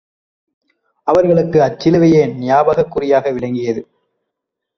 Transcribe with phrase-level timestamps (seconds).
[1.07, 3.83] அவர்களுக்கும் அச்சிலுவையே ஞாபகக் குறியாக விளங்கியது.